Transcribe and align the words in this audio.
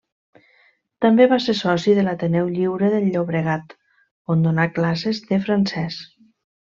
També 1.05 1.27
va 1.33 1.37
ser 1.47 1.53
soci 1.59 1.93
de 1.99 2.05
l'Ateneu 2.07 2.49
Lliure 2.55 2.89
del 2.95 3.05
Llobregat, 3.11 3.75
on 4.35 4.41
donà 4.47 4.65
classes 4.79 5.21
de 5.33 5.39
francès. 5.49 6.01